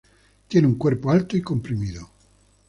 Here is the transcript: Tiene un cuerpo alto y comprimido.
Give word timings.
Tiene 0.47 0.65
un 0.65 0.79
cuerpo 0.79 1.11
alto 1.11 1.37
y 1.37 1.43
comprimido. 1.43 2.09